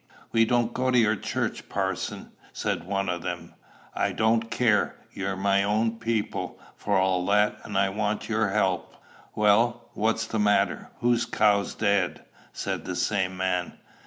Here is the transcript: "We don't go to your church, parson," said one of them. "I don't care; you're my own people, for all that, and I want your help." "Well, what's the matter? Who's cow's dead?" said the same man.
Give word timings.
"We 0.31 0.45
don't 0.45 0.73
go 0.73 0.89
to 0.89 0.97
your 0.97 1.15
church, 1.15 1.69
parson," 1.69 2.31
said 2.53 2.85
one 2.85 3.07
of 3.07 3.21
them. 3.21 3.53
"I 3.93 4.13
don't 4.13 4.49
care; 4.49 4.95
you're 5.13 5.35
my 5.35 5.61
own 5.61 5.99
people, 5.99 6.59
for 6.75 6.97
all 6.97 7.23
that, 7.27 7.57
and 7.63 7.77
I 7.77 7.89
want 7.89 8.27
your 8.27 8.49
help." 8.49 8.95
"Well, 9.35 9.91
what's 9.93 10.25
the 10.25 10.39
matter? 10.39 10.89
Who's 11.01 11.27
cow's 11.27 11.75
dead?" 11.75 12.25
said 12.51 12.85
the 12.85 12.95
same 12.95 13.37
man. 13.37 13.77